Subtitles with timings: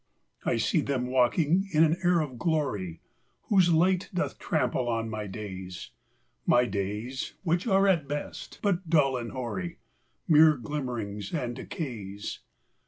[0.43, 3.01] I see them walking in an air of glory,
[3.49, 5.91] Whose light doth trample on my days;
[6.47, 9.77] My days, which are at best but dull and hoary.
[10.27, 12.39] Mere glimmering and decays.